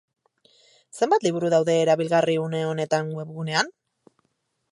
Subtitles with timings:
[0.99, 3.73] Zenbat liburu daude erabilgarri une honetan webgunean?